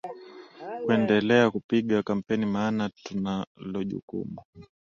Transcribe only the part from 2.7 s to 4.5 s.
tunalojukumu